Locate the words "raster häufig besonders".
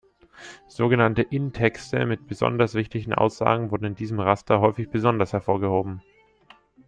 4.19-5.31